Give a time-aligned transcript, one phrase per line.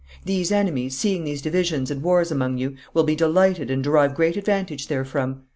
[0.25, 4.35] These enemies, seeing these divisions and wars among you, will be delighted and derive great
[4.35, 5.43] advantage therefrom.